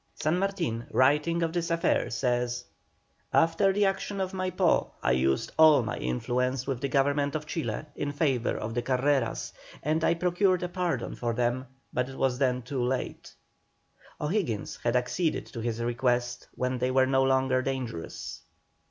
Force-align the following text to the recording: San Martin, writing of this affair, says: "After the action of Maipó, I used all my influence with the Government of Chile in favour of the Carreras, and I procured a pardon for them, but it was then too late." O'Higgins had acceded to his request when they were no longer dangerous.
San 0.15 0.39
Martin, 0.39 0.87
writing 0.89 1.43
of 1.43 1.53
this 1.53 1.69
affair, 1.69 2.09
says: 2.09 2.65
"After 3.31 3.71
the 3.71 3.85
action 3.85 4.19
of 4.19 4.31
Maipó, 4.31 4.89
I 5.03 5.11
used 5.11 5.51
all 5.59 5.83
my 5.83 5.95
influence 5.97 6.65
with 6.65 6.81
the 6.81 6.89
Government 6.89 7.35
of 7.35 7.45
Chile 7.45 7.85
in 7.95 8.11
favour 8.11 8.57
of 8.57 8.73
the 8.73 8.81
Carreras, 8.81 9.53
and 9.83 10.03
I 10.03 10.15
procured 10.15 10.63
a 10.63 10.69
pardon 10.69 11.13
for 11.13 11.33
them, 11.35 11.67
but 11.93 12.09
it 12.09 12.17
was 12.17 12.39
then 12.39 12.63
too 12.63 12.81
late." 12.83 13.31
O'Higgins 14.19 14.77
had 14.83 14.95
acceded 14.95 15.45
to 15.45 15.59
his 15.59 15.79
request 15.83 16.47
when 16.55 16.79
they 16.79 16.89
were 16.89 17.05
no 17.05 17.21
longer 17.21 17.61
dangerous. 17.61 18.41